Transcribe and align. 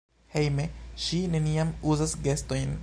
Hejme 0.35 0.65
ŝi 1.07 1.21
neniam 1.37 1.77
uzas 1.95 2.19
gestojn. 2.29 2.77